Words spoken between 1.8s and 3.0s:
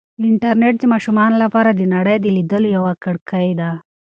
نړۍ د لیدلو یوه